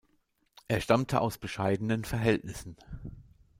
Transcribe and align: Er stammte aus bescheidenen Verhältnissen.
Er 0.67 0.81
stammte 0.81 1.21
aus 1.21 1.37
bescheidenen 1.37 2.05
Verhältnissen. 2.05 2.75